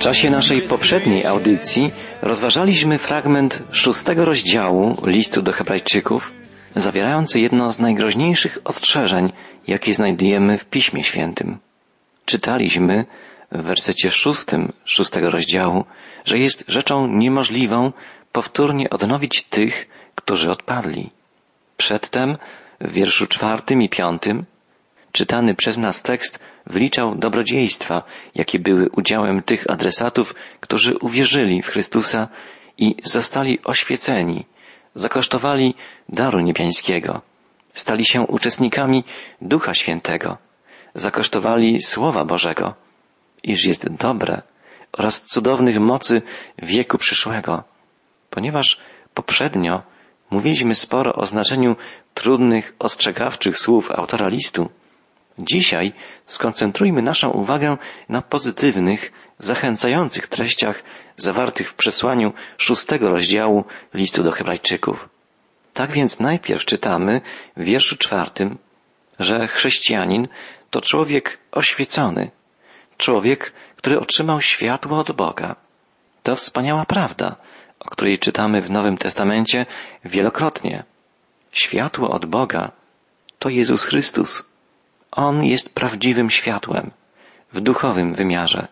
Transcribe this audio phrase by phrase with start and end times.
[0.00, 1.90] W czasie naszej poprzedniej audycji
[2.22, 6.32] rozważaliśmy fragment szóstego rozdziału listu do Hebrajczyków,
[6.76, 9.32] zawierający jedno z najgroźniejszych ostrzeżeń,
[9.66, 11.58] jakie znajdujemy w Piśmie Świętym.
[12.24, 13.04] Czytaliśmy
[13.52, 15.84] w wersecie szóstym szóstego rozdziału,
[16.24, 17.92] że jest rzeczą niemożliwą
[18.32, 21.10] powtórnie odnowić tych, którzy odpadli.
[21.76, 22.36] Przedtem
[22.80, 24.44] w wierszu czwartym i piątym
[25.12, 28.02] czytany przez nas tekst wyliczał dobrodziejstwa,
[28.34, 32.28] jakie były udziałem tych adresatów, którzy uwierzyli w Chrystusa
[32.78, 34.46] i zostali oświeceni,
[34.94, 35.74] zakosztowali
[36.08, 37.22] daru niebiańskiego,
[37.72, 39.04] stali się uczestnikami
[39.42, 40.38] Ducha Świętego,
[40.94, 42.74] zakosztowali Słowa Bożego,
[43.42, 44.42] iż jest dobre
[44.92, 46.22] oraz cudownych mocy
[46.62, 47.64] wieku przyszłego,
[48.30, 48.80] ponieważ
[49.14, 49.82] poprzednio
[50.30, 51.76] mówiliśmy sporo o znaczeniu
[52.14, 54.68] trudnych, ostrzegawczych słów autora listu,
[55.38, 55.92] Dzisiaj
[56.26, 57.76] skoncentrujmy naszą uwagę
[58.08, 60.82] na pozytywnych, zachęcających treściach
[61.16, 65.08] zawartych w przesłaniu szóstego rozdziału listu do Hebrajczyków.
[65.74, 67.20] Tak więc najpierw czytamy
[67.56, 68.58] w wierszu czwartym,
[69.18, 70.28] że chrześcijanin
[70.70, 72.30] to człowiek oświecony,
[72.96, 75.56] człowiek, który otrzymał światło od Boga.
[76.22, 77.36] To wspaniała prawda,
[77.80, 79.66] o której czytamy w Nowym Testamencie
[80.04, 80.84] wielokrotnie.
[81.52, 82.72] Światło od Boga
[83.38, 84.44] to Jezus Chrystus.
[85.10, 86.90] On jest prawdziwym światłem
[87.52, 88.68] w duchowym wymiarze,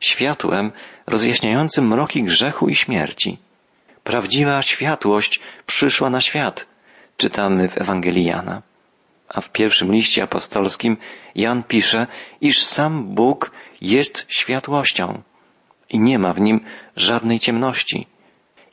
[0.00, 0.72] światłem
[1.06, 3.38] rozjaśniającym mroki grzechu i śmierci.
[4.04, 6.66] Prawdziwa światłość przyszła na świat,
[7.16, 8.62] czytamy w Ewangelii Jana.
[9.28, 10.96] A w pierwszym liście apostolskim
[11.34, 12.06] Jan pisze,
[12.40, 13.50] iż sam Bóg
[13.80, 15.22] jest światłością
[15.90, 16.60] i nie ma w nim
[16.96, 18.06] żadnej ciemności.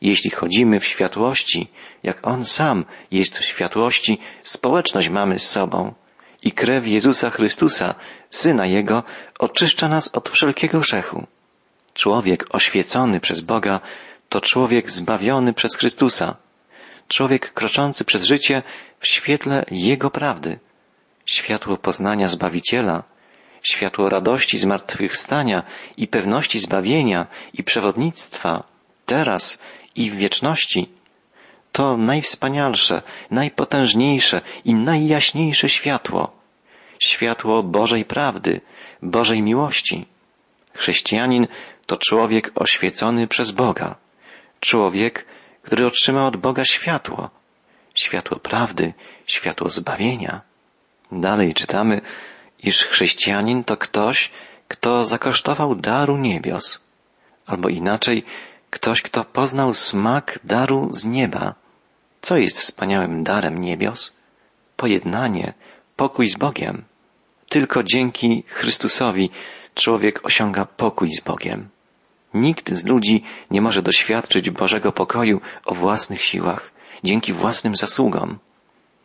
[0.02, 1.68] Jeśli chodzimy w światłości,
[2.04, 5.94] jak On sam jest w światłości, społeczność mamy z sobą
[6.48, 7.96] i krew Jezusa Chrystusa,
[8.30, 9.04] Syna Jego,
[9.40, 11.28] oczyszcza nas od wszelkiego grzechu.
[11.94, 13.80] Człowiek oświecony przez Boga
[14.30, 16.36] to człowiek zbawiony przez Chrystusa,
[17.08, 18.64] człowiek kroczący przez życie
[19.00, 20.60] w świetle Jego prawdy.
[21.26, 23.04] Światło poznania Zbawiciela,
[23.64, 25.64] światło radości zmartwychwstania
[25.98, 28.64] i pewności zbawienia i przewodnictwa,
[29.06, 29.62] teraz
[29.96, 30.90] i w wieczności,
[31.72, 33.02] to najwspanialsze,
[33.32, 36.37] najpotężniejsze i najjaśniejsze światło.
[37.00, 38.62] Światło Bożej prawdy,
[39.02, 40.06] Bożej miłości.
[40.74, 41.48] Chrześcijanin
[41.86, 43.96] to człowiek oświecony przez Boga.
[44.60, 45.26] Człowiek,
[45.62, 47.30] który otrzyma od Boga światło.
[47.96, 48.94] Światło prawdy,
[49.26, 50.42] światło zbawienia.
[51.12, 52.02] Dalej czytamy,
[52.64, 54.32] iż chrześcijanin to ktoś,
[54.68, 56.88] kto zakosztował daru niebios.
[57.46, 58.24] Albo inaczej,
[58.70, 61.56] ktoś, kto poznał smak daru z nieba.
[62.22, 64.14] Co jest wspaniałym darem niebios?
[64.78, 65.54] Pojednanie,
[65.98, 66.84] pokój z Bogiem.
[67.50, 69.30] Tylko dzięki Chrystusowi
[69.76, 71.70] człowiek osiąga pokój z Bogiem.
[72.34, 76.72] Nikt z ludzi nie może doświadczyć Bożego pokoju o własnych siłach,
[77.04, 78.40] dzięki własnym zasługom.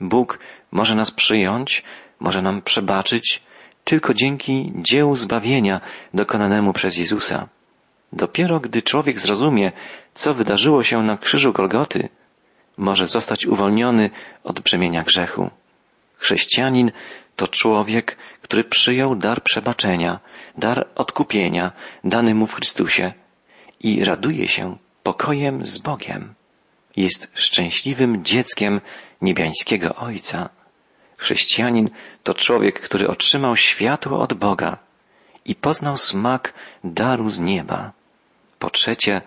[0.00, 0.38] Bóg
[0.72, 1.82] może nas przyjąć,
[2.20, 3.42] może nam przebaczyć,
[3.84, 5.80] tylko dzięki dziełu zbawienia
[6.14, 7.48] dokonanemu przez Jezusa.
[8.12, 9.72] Dopiero gdy człowiek zrozumie,
[10.14, 12.08] co wydarzyło się na krzyżu Golgoty,
[12.76, 14.10] może zostać uwolniony
[14.44, 15.50] od brzemienia grzechu.
[16.22, 16.92] Chrześcijanin
[17.36, 20.20] to człowiek, który przyjął dar przebaczenia,
[20.58, 21.72] dar odkupienia
[22.04, 23.12] dany mu w Chrystusie
[23.80, 26.34] i raduje się pokojem z Bogiem.
[26.96, 28.80] Jest szczęśliwym dzieckiem
[29.22, 30.48] niebiańskiego Ojca.
[31.16, 31.90] Chrześcijanin
[32.22, 34.76] to człowiek, który otrzymał światło od Boga
[35.44, 36.54] i poznał smak
[36.84, 37.92] daru z nieba.
[38.58, 39.22] Po trzecie,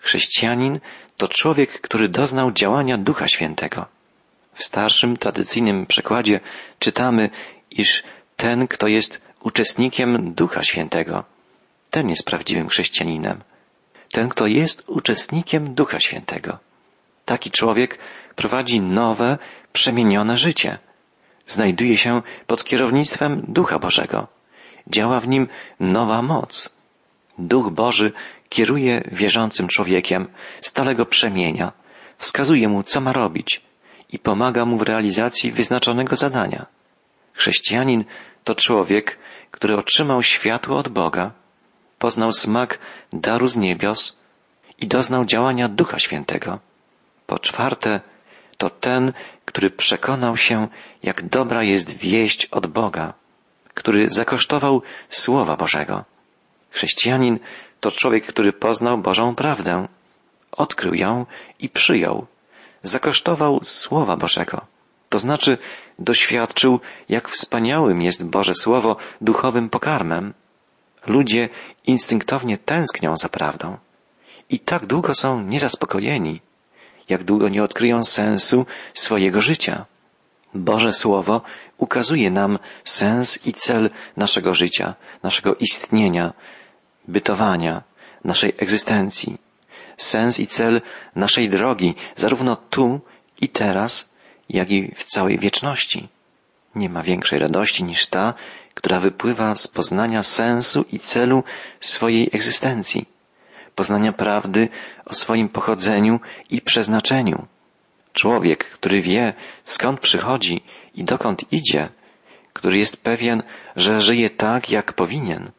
[0.00, 0.80] chrześcijanin
[1.16, 3.97] to człowiek, który doznał działania Ducha Świętego.
[4.58, 6.40] W starszym, tradycyjnym przekładzie
[6.78, 7.30] czytamy,
[7.70, 8.02] iż
[8.36, 11.24] ten, kto jest uczestnikiem Ducha Świętego,
[11.90, 13.40] ten jest prawdziwym chrześcijaninem.
[14.12, 16.58] Ten, kto jest uczestnikiem Ducha Świętego.
[17.24, 17.98] Taki człowiek
[18.36, 19.38] prowadzi nowe,
[19.72, 20.78] przemienione życie.
[21.46, 24.26] Znajduje się pod kierownictwem Ducha Bożego.
[24.86, 25.48] Działa w nim
[25.80, 26.76] nowa moc.
[27.38, 28.12] Duch Boży
[28.48, 30.28] kieruje wierzącym człowiekiem,
[30.60, 31.72] stale go przemienia,
[32.16, 33.67] wskazuje mu, co ma robić
[34.12, 36.66] i pomaga mu w realizacji wyznaczonego zadania.
[37.32, 38.04] Chrześcijanin
[38.44, 39.18] to człowiek,
[39.50, 41.32] który otrzymał światło od Boga,
[41.98, 42.78] poznał smak
[43.12, 44.20] daru z niebios
[44.78, 46.58] i doznał działania Ducha Świętego.
[47.26, 48.00] Po czwarte,
[48.56, 49.12] to ten,
[49.44, 50.68] który przekonał się,
[51.02, 53.14] jak dobra jest wieść od Boga,
[53.74, 56.04] który zakosztował Słowa Bożego.
[56.70, 57.38] Chrześcijanin
[57.80, 59.88] to człowiek, który poznał Bożą prawdę,
[60.52, 61.26] odkrył ją
[61.58, 62.26] i przyjął,
[62.88, 64.66] zakosztował Słowa Bożego.
[65.08, 65.58] To znaczy
[65.98, 70.34] doświadczył, jak wspaniałym jest Boże Słowo duchowym pokarmem.
[71.06, 71.48] Ludzie
[71.86, 73.76] instynktownie tęsknią za prawdą
[74.50, 76.40] i tak długo są niezaspokojeni,
[77.08, 79.84] jak długo nie odkryją sensu swojego życia.
[80.54, 81.42] Boże Słowo
[81.78, 86.32] ukazuje nam sens i cel naszego życia, naszego istnienia,
[87.08, 87.82] bytowania,
[88.24, 89.38] naszej egzystencji,
[89.98, 90.80] sens i cel
[91.16, 93.00] naszej drogi, zarówno tu
[93.40, 94.08] i teraz,
[94.48, 96.08] jak i w całej wieczności.
[96.74, 98.34] Nie ma większej radości niż ta,
[98.74, 101.44] która wypływa z poznania sensu i celu
[101.80, 103.08] swojej egzystencji,
[103.74, 104.68] poznania prawdy
[105.04, 107.46] o swoim pochodzeniu i przeznaczeniu.
[108.12, 109.32] Człowiek, który wie,
[109.64, 110.62] skąd przychodzi
[110.94, 111.88] i dokąd idzie,
[112.52, 113.42] który jest pewien,
[113.76, 115.50] że żyje tak, jak powinien,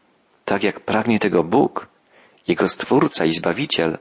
[0.45, 1.87] tak jak pragnie tego Bóg,
[2.47, 3.97] jego Stwórca i Zbawiciel,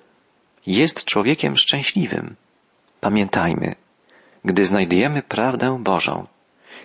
[0.68, 2.36] jest człowiekiem szczęśliwym.
[3.00, 3.74] Pamiętajmy,
[4.44, 6.26] gdy znajdujemy prawdę Bożą,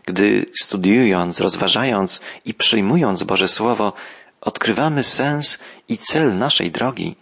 [0.05, 3.93] gdy studiując, rozważając i przyjmując Boże Słowo,
[4.41, 5.59] odkrywamy sens
[5.89, 7.15] i cel naszej drogi,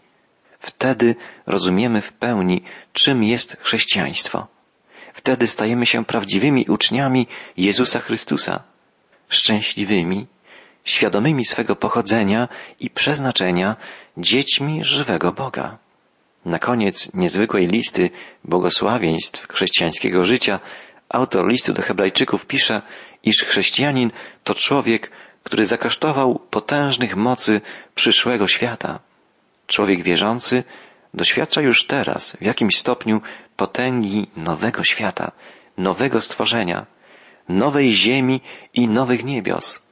[0.60, 1.16] wtedy
[1.46, 2.64] rozumiemy w pełni,
[2.94, 4.48] czym jest chrześcijaństwo.
[5.14, 7.28] Wtedy stajemy się prawdziwymi uczniami
[7.58, 8.64] Jezusa Chrystusa,
[9.30, 10.28] szczęśliwymi,
[10.84, 12.48] świadomymi swego pochodzenia
[12.80, 13.76] i przeznaczenia
[14.18, 15.78] dziećmi żywego Boga.
[16.46, 18.10] Na koniec niezwykłej listy
[18.44, 20.60] błogosławieństw chrześcijańskiego życia
[21.10, 22.82] autor listu do Hebrajczyków pisze,
[23.24, 24.12] iż chrześcijanin
[24.44, 25.12] to człowiek,
[25.44, 27.62] który zakasztował potężnych mocy
[27.96, 29.00] przyszłego świata.
[29.68, 30.64] Człowiek wierzący
[31.14, 33.22] doświadcza już teraz w jakimś stopniu
[33.56, 35.32] potęgi nowego świata,
[35.78, 36.86] nowego stworzenia,
[37.50, 38.42] nowej ziemi
[38.74, 39.88] i nowych niebios.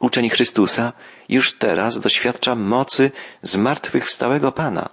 [0.00, 0.92] Uczeń Chrystusa
[1.28, 3.10] już teraz doświadcza mocy
[3.42, 4.88] zmartwychwstałego Pana.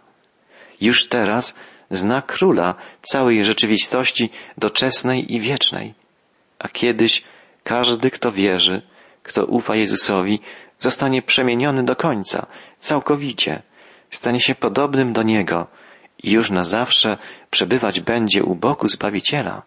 [0.81, 1.56] Już teraz
[1.92, 5.94] zna króla całej rzeczywistości doczesnej i wiecznej.
[6.60, 7.24] A kiedyś
[7.63, 8.81] każdy, kto wierzy,
[9.24, 10.39] kto ufa Jezusowi,
[10.80, 12.45] zostanie przemieniony do końca,
[12.78, 13.62] całkowicie,
[14.10, 15.68] stanie się podobnym do Niego
[16.24, 17.18] i już na zawsze
[17.51, 19.62] przebywać będzie u boku Zbawiciela.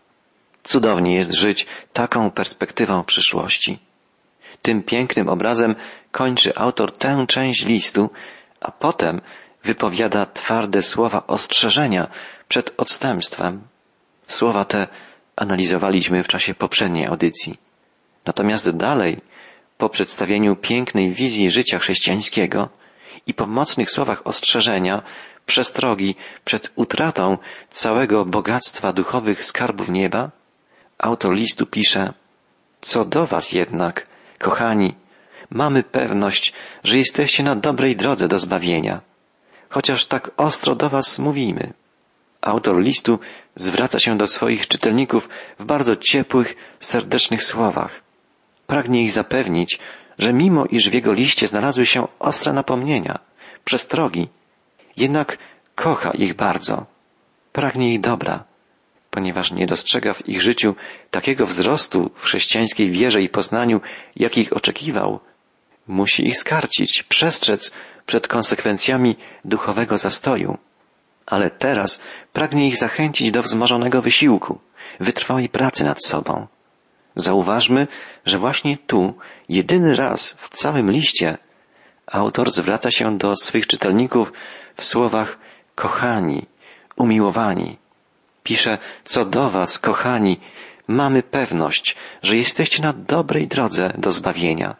[0.62, 3.78] Cudownie jest żyć taką perspektywą przyszłości.
[4.62, 5.75] Tym pięknym obrazem
[6.12, 8.11] kończy autor tę część listu,
[8.61, 9.20] a potem
[9.64, 12.08] wypowiada twarde słowa ostrzeżenia
[12.49, 13.62] przed odstępstwem.
[14.26, 14.87] Słowa te
[15.37, 17.58] analizowaliśmy w czasie poprzedniej audycji.
[18.26, 19.20] Natomiast dalej,
[19.78, 22.69] po przedstawieniu pięknej wizji życia chrześcijańskiego
[23.26, 25.02] i po mocnych słowach ostrzeżenia,
[25.46, 26.14] przestrogi
[26.44, 27.38] przed utratą
[27.70, 30.31] całego bogactwa duchowych skarbów nieba,
[30.99, 32.12] autor listu pisze,
[32.81, 34.06] co do was jednak,
[34.38, 34.94] kochani,
[35.50, 36.52] mamy pewność,
[36.84, 39.00] że jesteście na dobrej drodze do zbawienia
[39.75, 41.73] chociaż tak ostro do Was mówimy.
[42.41, 43.19] Autor listu
[43.56, 45.29] zwraca się do swoich czytelników
[45.59, 48.03] w bardzo ciepłych, serdecznych słowach.
[48.67, 49.79] Pragnie ich zapewnić,
[50.19, 53.19] że mimo iż w jego liście znalazły się ostre napomnienia,
[53.65, 54.29] przestrogi,
[54.97, 55.38] jednak
[55.75, 56.87] kocha ich bardzo.
[57.53, 58.44] Pragnie ich dobra,
[59.11, 60.75] ponieważ nie dostrzega w ich życiu
[61.11, 63.81] takiego wzrostu w chrześcijańskiej wierze i poznaniu,
[64.17, 65.21] jakich oczekiwał,
[65.86, 67.72] musi ich skarcić, przestrzec
[68.06, 70.58] przed konsekwencjami duchowego zastoju,
[71.26, 72.00] ale teraz
[72.32, 74.58] pragnie ich zachęcić do wzmożonego wysiłku,
[75.00, 76.46] wytrwałej pracy nad sobą.
[77.16, 77.86] Zauważmy,
[78.26, 79.14] że właśnie tu,
[79.48, 81.38] jedyny raz w całym liście,
[82.06, 84.32] autor zwraca się do swych czytelników
[84.76, 85.38] w słowach
[85.75, 86.47] kochani,
[86.97, 87.78] umiłowani.
[88.42, 90.40] Pisze, co do was, kochani,
[90.88, 94.76] mamy pewność, że jesteście na dobrej drodze do zbawienia,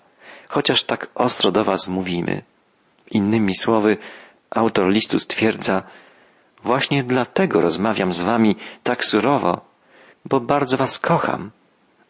[0.55, 2.43] chociaż tak ostro do was mówimy.
[3.11, 3.97] Innymi słowy,
[4.51, 5.83] autor listu stwierdza,
[6.63, 9.61] właśnie dlatego rozmawiam z wami tak surowo,
[10.25, 11.51] bo bardzo was kocham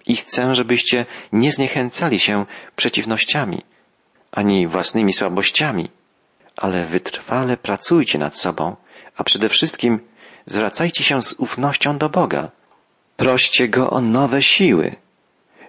[0.06, 2.46] i chcę, żebyście nie zniechęcali się
[2.76, 3.62] przeciwnościami,
[4.32, 5.88] ani własnymi słabościami,
[6.56, 8.76] ale wytrwale pracujcie nad sobą,
[9.16, 10.00] a przede wszystkim
[10.46, 12.50] zwracajcie się z ufnością do Boga.
[13.16, 14.96] Proście Go o nowe siły,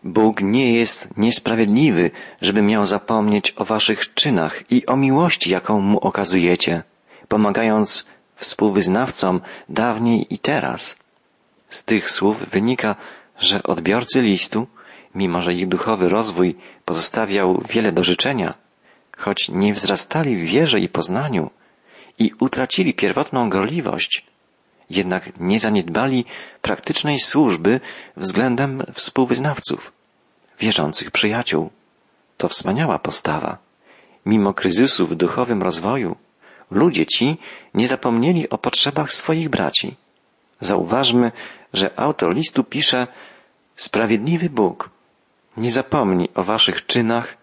[0.06, 6.00] Bóg nie jest niesprawiedliwy, żeby miał zapomnieć o waszych czynach i o miłości, jaką mu
[6.00, 6.84] okazujecie,
[7.28, 10.98] pomagając współwyznawcom dawniej i teraz.
[11.70, 12.96] Z tych słów wynika,
[13.40, 14.68] że odbiorcy listu,
[15.16, 18.54] mimo że ich duchowy rozwój pozostawiał wiele do życzenia,
[19.18, 21.50] choć nie wzrastali w wierze i poznaniu
[22.20, 24.26] i utracili pierwotną gorliwość,
[24.90, 26.26] jednak nie zaniedbali
[26.62, 27.80] praktycznej służby
[28.18, 29.95] względem współwyznawców
[30.60, 31.70] wierzących przyjaciół.
[32.38, 33.58] To wspaniała postawa.
[34.26, 36.16] Mimo kryzysu w duchowym rozwoju,
[36.72, 37.38] ludzie ci
[37.74, 39.96] nie zapomnieli o potrzebach swoich braci.
[40.60, 41.32] Zauważmy,
[41.74, 43.08] że autor listu pisze
[43.76, 44.90] Sprawiedliwy Bóg
[45.58, 47.38] nie zapomni o waszych czynach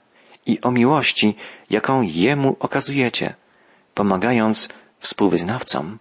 [0.46, 1.36] i o miłości,
[1.70, 3.34] jaką Jemu okazujecie,
[3.94, 4.68] pomagając
[5.00, 5.98] współwyznawcom.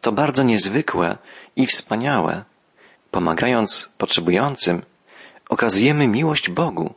[0.00, 1.18] To bardzo niezwykłe
[1.56, 2.44] i wspaniałe.
[3.10, 4.82] Pomagając potrzebującym,
[5.50, 6.94] okazujemy miłość Bogu,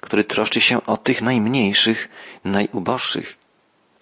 [0.00, 2.08] który troszczy się o tych najmniejszych,
[2.44, 3.36] najuboższych.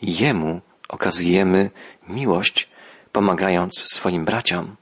[0.03, 1.71] Jemu okazujemy
[2.09, 2.69] miłość,
[3.13, 4.77] pomagając swoim braciom.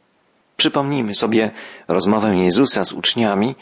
[0.56, 1.50] Przypomnijmy sobie
[1.88, 3.54] rozmowę Jezusa z uczniami,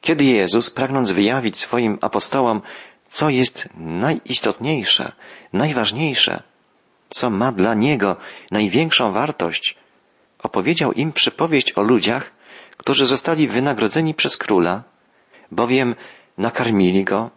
[0.00, 2.62] kiedy Jezus, pragnąc wyjawić swoim apostołom,
[3.08, 5.12] co jest najistotniejsze,
[5.52, 6.42] najważniejsze,
[7.08, 8.16] co ma dla Niego
[8.50, 9.76] największą wartość,
[10.38, 12.30] opowiedział im przypowieść o ludziach,
[12.76, 14.82] którzy zostali wynagrodzeni przez króla,
[15.50, 15.94] bowiem
[16.38, 17.30] nakarmili go,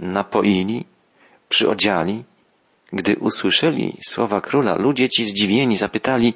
[0.00, 0.84] napoili,
[1.48, 2.24] przyodziali.
[2.92, 6.34] Gdy usłyszeli słowa króla, ludzie ci zdziwieni zapytali,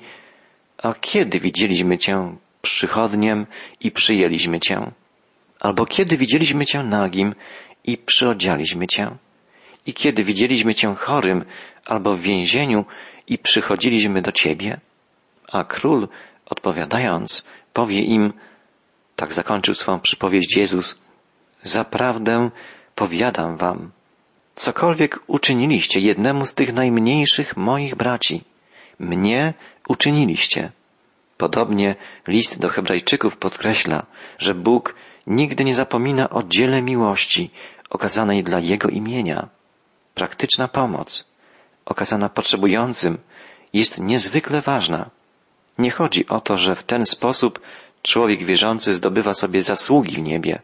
[0.78, 3.46] a kiedy widzieliśmy Cię przychodniem
[3.80, 4.92] i przyjęliśmy Cię?
[5.60, 7.34] Albo kiedy widzieliśmy Cię nagim
[7.84, 9.10] i przyodzialiśmy Cię?
[9.86, 11.44] I kiedy widzieliśmy Cię chorym
[11.86, 12.84] albo w więzieniu
[13.26, 14.80] i przychodziliśmy do Ciebie?
[15.52, 16.08] A król,
[16.46, 18.32] odpowiadając, powie im,
[19.16, 21.02] tak zakończył swą przypowieść Jezus,
[21.64, 22.50] zaprawdę
[22.94, 23.90] powiadam wam,
[24.54, 28.44] cokolwiek uczyniliście jednemu z tych najmniejszych moich braci,
[28.98, 29.54] mnie
[29.88, 30.72] uczyniliście.
[31.36, 31.94] Podobnie
[32.28, 34.06] list do Hebrajczyków podkreśla,
[34.38, 34.94] że Bóg
[35.26, 37.50] nigdy nie zapomina o dziele miłości
[37.90, 39.48] okazanej dla Jego imienia.
[40.14, 41.34] Praktyczna pomoc
[41.84, 43.18] okazana potrzebującym
[43.72, 45.10] jest niezwykle ważna.
[45.78, 47.60] Nie chodzi o to, że w ten sposób
[48.02, 50.62] człowiek wierzący zdobywa sobie zasługi w niebie,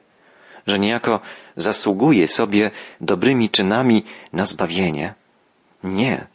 [0.67, 1.21] że niejako
[1.57, 5.15] zasługuje sobie dobrymi czynami na zbawienie.
[5.85, 6.27] Nie.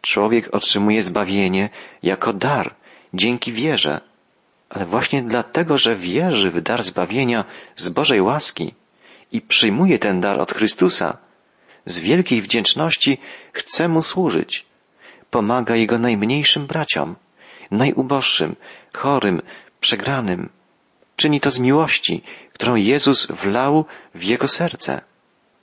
[0.00, 1.70] Człowiek otrzymuje zbawienie
[2.02, 2.74] jako dar,
[3.14, 4.00] dzięki wierze.
[4.70, 7.44] Ale właśnie dlatego, że wierzy w dar zbawienia
[7.76, 8.74] z Bożej łaski
[9.32, 11.18] i przyjmuje ten dar od Chrystusa,
[11.86, 13.18] z wielkiej wdzięczności
[13.52, 14.66] chce Mu służyć.
[15.30, 17.16] Pomaga Jego najmniejszym braciom,
[17.70, 18.56] najuboższym,
[18.94, 19.42] chorym,
[19.80, 20.48] przegranym.
[21.16, 22.22] Czyni to z miłości,
[22.58, 23.84] którą Jezus wlał
[24.14, 25.00] w Jego serce.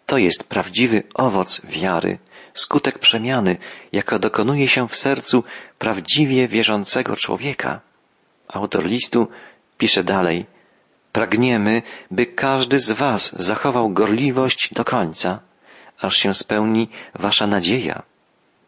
[0.05, 2.19] To jest prawdziwy owoc wiary,
[2.53, 3.57] skutek przemiany,
[3.91, 5.43] jaka dokonuje się w sercu
[5.79, 7.81] prawdziwie wierzącego człowieka.
[8.47, 9.27] Autor listu
[9.77, 10.45] pisze dalej,
[11.11, 15.39] pragniemy, by każdy z Was zachował gorliwość do końca,
[16.01, 18.03] aż się spełni Wasza nadzieja.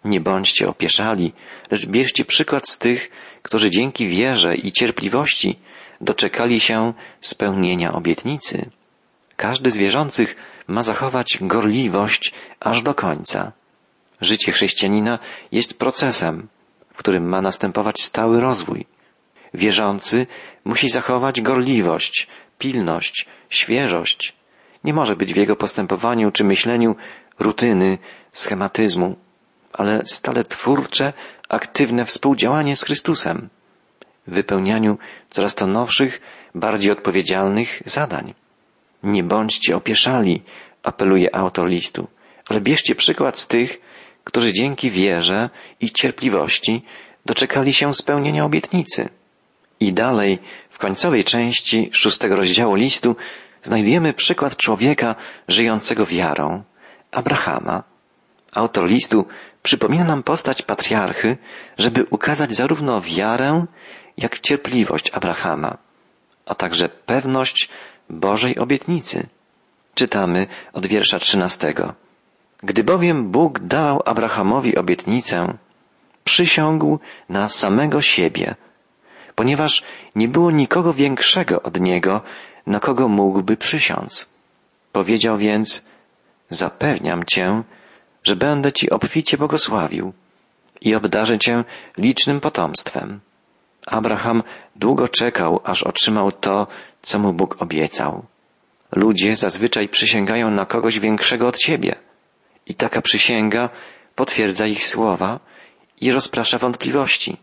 [0.05, 1.34] Nie bądźcie opieszali,
[1.72, 3.10] lecz bierzcie przykład z tych,
[3.43, 5.60] którzy dzięki wierze i cierpliwości
[6.01, 8.70] doczekali się spełnienia obietnicy.
[9.36, 10.36] Każdy z wierzących
[10.68, 13.51] ma zachować gorliwość aż do końca.
[14.22, 15.20] Życie chrześcijanina
[15.51, 16.48] jest procesem,
[16.94, 18.86] w którym ma następować stały rozwój.
[19.54, 20.27] Wierzący
[20.66, 22.27] musi zachować gorliwość,
[22.58, 24.36] pilność, świeżość.
[24.84, 26.96] Nie może być w jego postępowaniu czy myśleniu
[27.39, 27.98] rutyny,
[28.32, 29.16] schematyzmu,
[29.74, 31.13] ale stale twórcze,
[31.50, 33.50] aktywne współdziałanie z Chrystusem,
[34.27, 34.98] w wypełnianiu
[35.29, 36.22] coraz to nowszych,
[36.55, 38.34] bardziej odpowiedzialnych zadań.
[39.03, 40.41] Nie bądźcie opieszali,
[40.84, 42.07] apeluje autor listu,
[42.50, 43.81] ale bierzcie przykład z tych,
[44.24, 46.81] którzy dzięki wierze i cierpliwości
[47.25, 49.10] doczekali się spełnienia obietnicy.
[49.79, 53.15] I dalej, w końcowej części szóstego rozdziału listu,
[53.62, 55.15] znajdujemy przykład człowieka
[55.48, 56.63] żyjącego wiarą,
[57.12, 57.84] Abrahama.
[58.53, 59.25] Autor listu
[59.63, 61.38] przypomina nam postać patriarchy,
[61.77, 63.65] żeby ukazać zarówno wiarę,
[64.18, 65.78] jak cierpliwość Abrahama,
[66.46, 67.70] a także pewność
[68.10, 69.28] Bożej obietnicy.
[69.96, 71.94] Czytamy od wiersza trzynastego.
[72.64, 75.58] Gdy bowiem Bóg dał Abrahamowi obietnicę,
[76.24, 78.56] przysiągł na samego siebie,
[79.36, 79.84] ponieważ
[80.16, 82.22] nie było nikogo większego od niego,
[82.68, 84.34] na kogo mógłby przysiąc.
[84.92, 85.86] Powiedział więc,
[86.50, 87.64] zapewniam cię,
[88.24, 90.14] że będę ci obficie błogosławił
[90.82, 91.64] i obdarzę cię
[91.98, 93.20] licznym potomstwem.
[93.88, 94.44] Abraham
[94.75, 96.67] długo czekał, aż otrzymał to,
[97.01, 98.25] co mu Bóg obiecał.
[98.91, 101.96] Ludzie zazwyczaj przysięgają na kogoś większego od siebie.
[102.65, 103.70] I taka przysięga
[104.15, 105.39] potwierdza ich słowa
[106.01, 107.38] i rozprasza wątpliwości.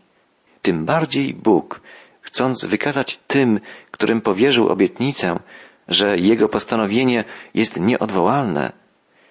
[0.61, 1.81] Tym bardziej Bóg,
[2.21, 3.59] chcąc wykazać tym,
[3.91, 5.39] którym powierzył obietnicę,
[5.87, 7.23] że jego postanowienie
[7.53, 8.71] jest nieodwołalne,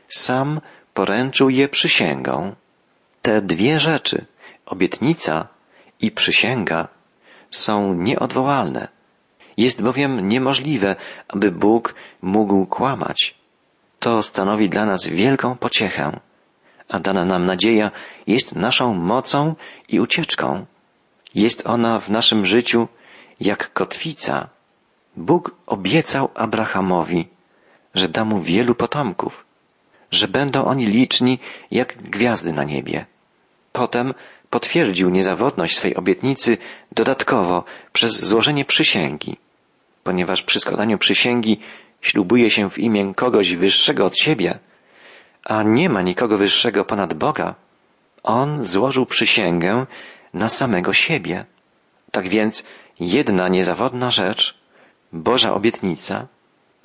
[0.09, 0.61] sam
[0.95, 2.55] poręczył je przysięgą.
[3.23, 4.27] Te dwie rzeczy,
[4.67, 5.49] obietnica
[6.01, 6.89] i przysięga,
[7.51, 8.89] są nieodwołalne.
[9.57, 10.97] Jest bowiem niemożliwe,
[11.29, 13.35] aby Bóg mógł kłamać.
[13.99, 16.21] To stanowi dla nas wielką pociechę,
[16.89, 17.91] a dana nam nadzieja
[18.27, 19.55] jest naszą mocą
[19.89, 20.67] i ucieczką.
[21.35, 22.89] Jest ona w naszym życiu
[23.41, 24.49] jak kotwica.
[25.17, 27.29] Bóg obiecał Abrahamowi,
[27.95, 29.45] że da mu wielu potomków,
[30.11, 31.39] że będą oni liczni
[31.71, 33.07] jak gwiazdy na niebie.
[33.73, 34.15] Potem
[34.55, 36.59] potwierdził niezawodność swej obietnicy
[36.93, 39.37] dodatkowo przez złożenie przysięgi,
[40.05, 41.61] ponieważ przy składaniu przysięgi
[42.01, 44.59] ślubuje się w imię kogoś wyższego od siebie,
[45.45, 47.55] a nie ma nikogo wyższego ponad Boga,
[48.23, 49.87] on złożył przysięgę
[50.35, 51.45] na samego siebie.
[52.11, 52.67] Tak więc
[53.01, 54.55] jedna niezawodna rzecz,
[55.13, 56.27] Boża obietnica,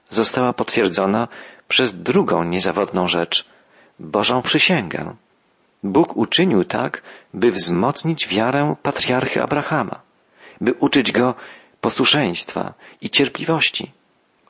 [0.09, 1.27] została potwierdzona
[1.67, 3.45] przez drugą niezawodną rzecz,
[3.99, 5.15] Bożą przysięgę.
[5.83, 7.01] Bóg uczynił tak,
[7.33, 10.01] by wzmocnić wiarę patriarchy Abrahama,
[10.61, 11.35] by uczyć go
[11.81, 13.91] posłuszeństwa i cierpliwości.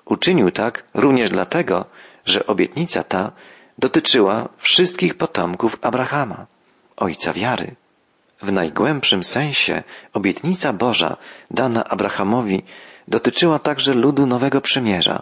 [0.05, 1.86] Uczynił tak również dlatego,
[2.25, 3.31] że obietnica ta
[3.77, 6.45] dotyczyła wszystkich potomków Abrahama,
[6.98, 7.75] ojca wiary.
[8.41, 9.83] W najgłębszym sensie
[10.13, 11.17] obietnica Boża
[11.51, 12.63] dana Abrahamowi
[13.07, 15.21] dotyczyła także ludu Nowego Przymierza.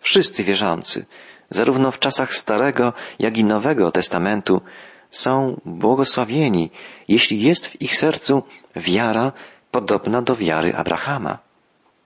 [0.00, 1.06] Wszyscy wierzący,
[1.50, 4.60] zarówno w czasach Starego, jak i Nowego Testamentu,
[5.10, 6.70] są błogosławieni,
[7.08, 8.42] jeśli jest w ich sercu
[8.76, 9.32] wiara
[9.70, 11.38] podobna do wiary Abrahama.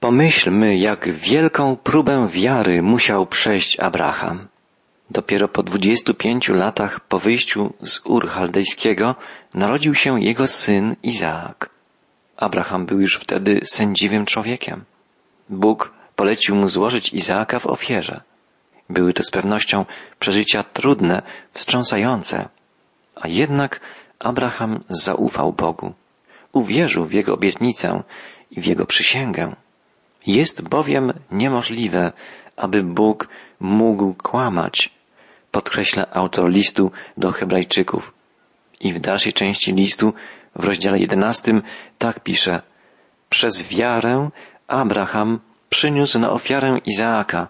[0.00, 4.48] Pomyślmy, jak wielką próbę wiary musiał przejść Abraham.
[5.10, 9.14] Dopiero po dwudziestu pięciu latach po wyjściu z Ur Chaldejskiego
[9.54, 11.70] narodził się jego syn Izaak.
[12.36, 14.84] Abraham był już wtedy sędziwym człowiekiem.
[15.48, 18.20] Bóg polecił mu złożyć Izaaka w ofierze.
[18.90, 19.84] Były to z pewnością
[20.18, 22.48] przeżycia trudne, wstrząsające,
[23.14, 23.80] a jednak
[24.18, 25.92] Abraham zaufał Bogu.
[26.52, 28.02] Uwierzył w Jego obietnicę
[28.50, 29.56] i w Jego przysięgę.
[30.26, 32.12] Jest bowiem niemożliwe,
[32.56, 33.28] aby Bóg
[33.60, 34.90] mógł kłamać,
[35.50, 38.14] podkreśla autor listu do Hebrajczyków.
[38.80, 40.12] I w dalszej części listu,
[40.56, 41.62] w rozdziale jedenastym,
[41.98, 42.62] tak pisze.
[43.30, 44.30] Przez wiarę
[44.68, 47.48] Abraham przyniósł na ofiarę Izaaka,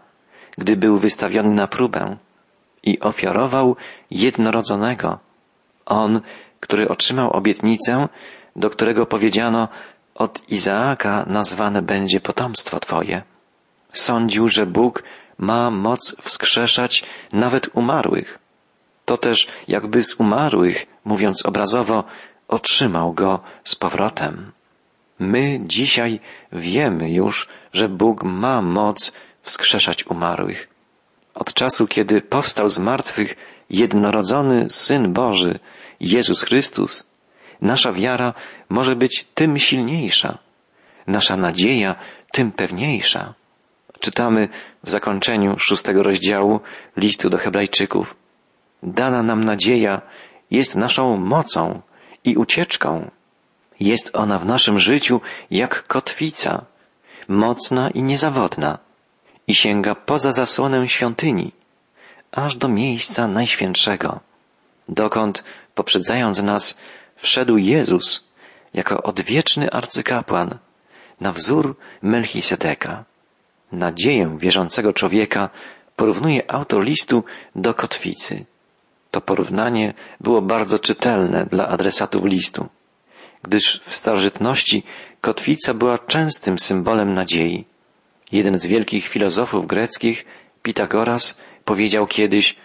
[0.59, 2.17] gdy był wystawiony na próbę
[2.83, 3.77] i ofiarował
[4.11, 5.19] jednorodzonego.
[5.87, 6.21] On,
[6.61, 8.09] który otrzymał obietnicę,
[8.57, 9.69] do którego powiedziano,
[10.15, 13.23] od Izaaka nazwane będzie potomstwo Twoje.
[13.93, 15.03] Sądził, że Bóg
[15.39, 18.39] ma moc wskrzeszać nawet umarłych.
[19.05, 22.05] To też jakby z umarłych, mówiąc obrazowo,
[22.49, 24.53] otrzymał go z powrotem.
[25.19, 26.21] My dzisiaj
[26.53, 30.69] wiemy już, że Bóg ma moc wskrzeszać umarłych.
[31.35, 33.37] Od czasu, kiedy powstał z martwych
[33.73, 35.59] jednorodzony Syn Boży,
[36.01, 37.11] Jezus Chrystus,
[37.61, 38.35] nasza wiara
[38.69, 40.39] może być tym silniejsza,
[41.07, 41.95] nasza nadzieja
[42.33, 43.35] tym pewniejsza.
[44.01, 44.49] Czytamy
[44.85, 46.61] w zakończeniu szóstego rozdziału
[46.97, 48.17] listu do Hebrajczyków.
[48.83, 50.03] Dana nam nadzieja
[50.51, 51.83] jest naszą mocą
[52.25, 53.11] i ucieczką.
[53.81, 56.65] Jest ona w naszym życiu jak kotwica,
[57.29, 58.79] mocna i niezawodna
[59.47, 61.53] i sięga poza zasłonę świątyni,
[62.33, 64.21] aż do miejsca najświętszego,
[64.89, 66.79] dokąd, poprzedzając nas,
[67.17, 68.29] wszedł Jezus
[68.75, 70.59] jako odwieczny arcykapłan
[71.21, 73.05] na wzór Melchisedeka.
[73.73, 75.51] Nadzieję wierzącego człowieka
[75.97, 77.25] porównuje autor listu
[77.57, 78.45] do kotwicy.
[79.11, 82.69] To porównanie było bardzo czytelne dla adresatów listu,
[83.43, 84.83] gdyż w starożytności
[85.21, 87.65] kotwica była częstym symbolem nadziei.
[88.33, 90.25] Jeden z wielkich filozofów greckich,
[90.63, 92.57] Pitagoras, powiedział kiedyś,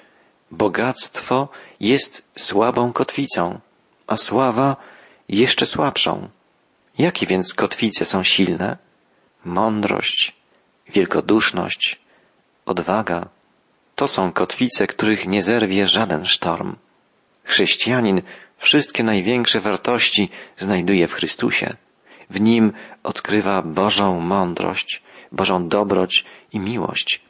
[0.52, 3.60] bogactwo jest słabą kotwicą,
[4.08, 4.76] a sława
[5.30, 6.30] jeszcze słabszą.
[6.98, 8.78] Jakie więc kotwice są silne?
[9.46, 10.36] Mądrość,
[10.90, 12.00] wielkoduszność,
[12.66, 13.30] odwaga.
[13.96, 16.76] To są kotwice, których nie zerwie żaden sztorm.
[17.44, 18.22] Chrześcijanin
[18.58, 21.76] wszystkie największe wartości znajduje w Chrystusie.
[22.30, 27.27] W nim odkrywa Bożą mądrość, Bożą dobroć i miłość.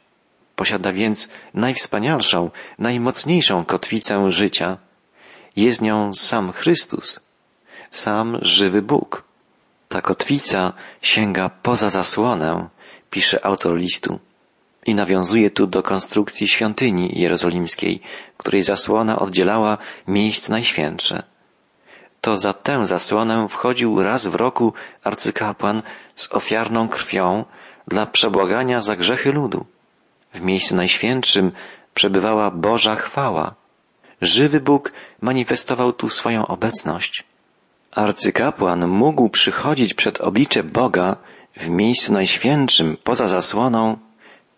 [0.58, 4.78] Posiada więc najwspanialszą, najmocniejszą kotwicę życia.
[5.56, 7.20] Jest nią sam Chrystus,
[7.90, 9.22] sam żywy Bóg.
[9.88, 12.68] Ta kotwica sięga poza zasłonę,
[13.10, 14.18] pisze autor listu.
[14.86, 18.00] I nawiązuje tu do konstrukcji świątyni jerozolimskiej,
[18.36, 21.22] której zasłona oddzielała miejsce najświętsze.
[22.20, 24.72] To za tę zasłonę wchodził raz w roku
[25.04, 25.82] arcykapłan
[26.14, 27.44] z ofiarną krwią
[27.88, 29.66] dla przebłagania za grzechy ludu.
[30.32, 31.52] W miejscu najświętszym
[31.94, 33.54] przebywała Boża chwała.
[34.22, 37.24] Żywy Bóg manifestował tu swoją obecność.
[37.92, 41.16] Arcykapłan mógł przychodzić przed oblicze Boga
[41.56, 43.96] w miejscu najświętszym poza zasłoną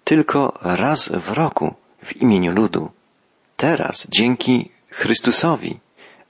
[0.05, 2.91] tylko raz w roku w imieniu ludu.
[3.57, 5.79] Teraz, dzięki Chrystusowi,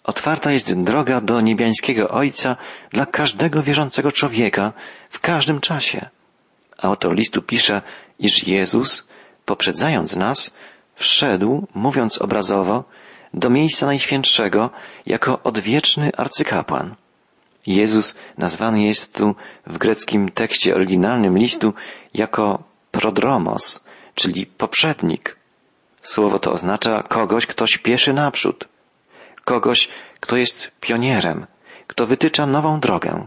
[0.05, 2.57] otwarta jest droga do niebiańskiego Ojca
[2.91, 4.73] dla każdego wierzącego człowieka
[5.11, 6.09] w każdym czasie.
[6.79, 7.83] Autor listu pisze,
[8.19, 9.10] iż Jezus,
[9.51, 10.55] poprzedzając nas,
[10.95, 12.85] wszedł, mówiąc obrazowo,
[13.35, 14.71] do miejsca najświętszego
[15.07, 16.95] jako odwieczny arcykapłan.
[17.67, 19.35] Jezus nazwany jest tu
[19.67, 21.75] w greckim tekście oryginalnym listu
[22.15, 23.85] jako prodromos,
[24.15, 25.37] czyli poprzednik.
[26.03, 28.69] Słowo to oznacza kogoś, kto śpieszy naprzód,
[29.45, 29.89] kogoś,
[30.21, 31.47] kto jest pionierem,
[31.87, 33.27] kto wytycza nową drogę,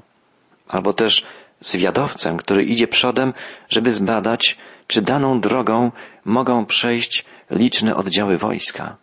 [0.68, 1.26] albo też
[1.60, 3.34] zwiadowcem, który idzie przodem,
[3.70, 5.92] żeby zbadać, czy daną drogą
[6.26, 8.98] mogą przejść liczne oddziały wojska.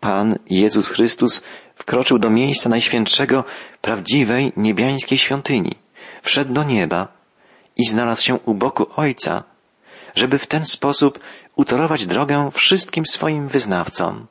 [0.00, 3.44] Pan Jezus Chrystus wkroczył do miejsca najświętszego,
[3.80, 5.76] prawdziwej niebiańskiej świątyni,
[6.22, 7.08] wszedł do nieba
[7.76, 9.44] i znalazł się u boku Ojca,
[10.14, 11.18] żeby w ten sposób
[11.56, 14.26] utorować drogę wszystkim swoim wyznawcom,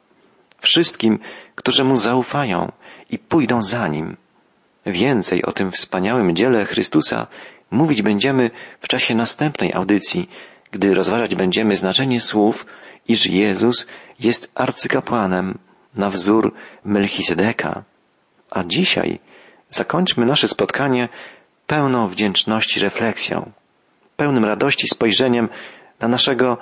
[0.59, 1.19] wszystkim,
[1.55, 2.71] którzy Mu zaufają
[3.09, 4.17] i pójdą za Nim.
[4.85, 7.27] Więcej o tym wspaniałym dziele Chrystusa
[7.71, 10.29] mówić będziemy w czasie następnej audycji,
[10.71, 12.65] gdy rozważać będziemy znaczenie słów,
[13.07, 13.87] iż Jezus
[14.19, 15.57] jest arcykapłanem
[15.95, 16.53] na wzór
[16.85, 17.83] Melchisedeka.
[18.51, 19.19] A dzisiaj
[19.69, 21.09] zakończmy nasze spotkanie
[21.67, 23.51] pełną wdzięczności refleksją,
[24.17, 25.49] pełnym radości spojrzeniem
[25.99, 26.57] na naszego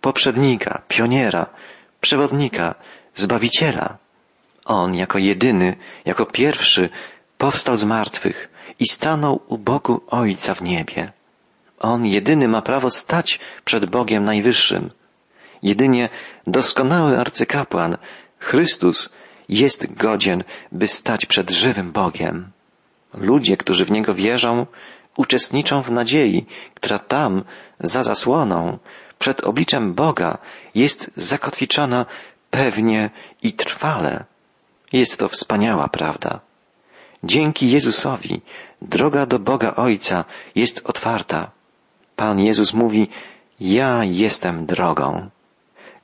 [0.00, 1.46] poprzednika, pioniera,
[2.00, 2.74] przewodnika,
[3.14, 3.98] zbawiciela.
[4.64, 6.88] On jako jedyny, jako pierwszy
[7.38, 11.12] powstał z martwych i stanął u boku Ojca w niebie.
[11.82, 14.90] On jedyny ma prawo stać przed Bogiem Najwyższym.
[15.62, 16.08] Jedynie
[16.46, 17.96] doskonały arcykapłan,
[18.38, 19.12] Chrystus,
[19.48, 22.50] jest godzien, by stać przed żywym Bogiem.
[23.14, 24.66] Ludzie, którzy w Niego wierzą,
[25.16, 27.44] uczestniczą w nadziei, która tam,
[27.80, 28.78] za zasłoną,
[29.18, 30.38] przed obliczem Boga
[30.74, 32.06] jest zakotwiczona
[32.50, 33.10] pewnie
[33.42, 34.24] i trwale.
[34.92, 36.40] Jest to wspaniała prawda.
[37.24, 38.40] Dzięki Jezusowi
[38.82, 41.50] droga do Boga Ojca jest otwarta.
[42.16, 43.08] Pan Jezus mówi,
[43.60, 45.30] ja jestem drogą.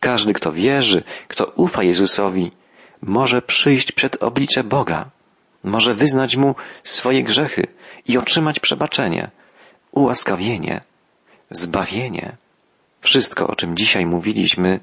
[0.01, 2.53] Każdy, kto wierzy, kto ufa Jezusowi,
[3.03, 5.11] może przyjść przed oblicze Boga,
[5.65, 7.67] może wyznać Mu swoje grzechy
[8.09, 9.31] i otrzymać przebaczenie,
[9.93, 10.81] ułaskawienie,
[11.51, 12.37] zbawienie.
[13.01, 14.81] Wszystko, o czym dzisiaj mówiliśmy,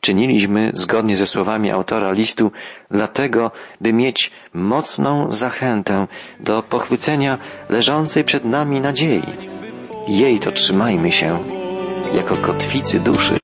[0.00, 2.52] czyniliśmy zgodnie ze słowami autora listu,
[2.90, 6.06] dlatego, by mieć mocną zachętę
[6.40, 9.22] do pochwycenia leżącej przed nami nadziei.
[10.10, 11.38] Jej to trzymajmy się
[12.14, 13.39] jako kotwicy duszy.